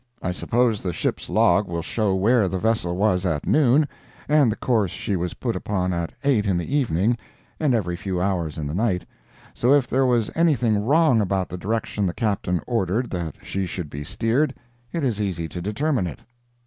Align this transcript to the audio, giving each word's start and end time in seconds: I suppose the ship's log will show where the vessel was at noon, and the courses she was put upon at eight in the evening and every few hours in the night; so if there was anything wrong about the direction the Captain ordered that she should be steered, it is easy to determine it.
I 0.23 0.31
suppose 0.31 0.81
the 0.81 0.93
ship's 0.93 1.29
log 1.29 1.67
will 1.67 1.83
show 1.83 2.15
where 2.15 2.47
the 2.47 2.57
vessel 2.57 2.95
was 2.95 3.23
at 3.23 3.45
noon, 3.45 3.87
and 4.27 4.51
the 4.51 4.55
courses 4.55 4.97
she 4.97 5.15
was 5.15 5.35
put 5.35 5.55
upon 5.55 5.93
at 5.93 6.11
eight 6.23 6.47
in 6.47 6.57
the 6.57 6.75
evening 6.75 7.19
and 7.59 7.75
every 7.75 7.95
few 7.95 8.19
hours 8.19 8.57
in 8.57 8.65
the 8.65 8.73
night; 8.73 9.05
so 9.53 9.73
if 9.73 9.87
there 9.87 10.07
was 10.07 10.31
anything 10.33 10.83
wrong 10.83 11.21
about 11.21 11.49
the 11.49 11.55
direction 11.59 12.07
the 12.07 12.15
Captain 12.15 12.61
ordered 12.65 13.11
that 13.11 13.35
she 13.45 13.67
should 13.67 13.91
be 13.91 14.03
steered, 14.03 14.55
it 14.91 15.03
is 15.03 15.21
easy 15.21 15.47
to 15.47 15.61
determine 15.61 16.07
it. 16.07 16.21